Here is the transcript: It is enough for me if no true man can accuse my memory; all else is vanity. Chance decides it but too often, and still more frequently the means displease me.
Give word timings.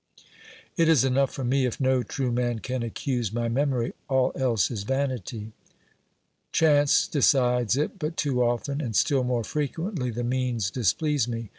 It 0.77 0.89
is 0.89 1.05
enough 1.05 1.31
for 1.31 1.43
me 1.43 1.67
if 1.67 1.79
no 1.79 2.01
true 2.01 2.31
man 2.31 2.57
can 2.57 2.81
accuse 2.81 3.31
my 3.31 3.47
memory; 3.47 3.93
all 4.09 4.31
else 4.35 4.71
is 4.71 4.81
vanity. 4.81 5.51
Chance 6.51 7.05
decides 7.05 7.77
it 7.77 7.99
but 7.99 8.17
too 8.17 8.43
often, 8.43 8.81
and 8.81 8.95
still 8.95 9.23
more 9.23 9.43
frequently 9.43 10.09
the 10.09 10.23
means 10.23 10.71
displease 10.71 11.27
me. 11.27 11.49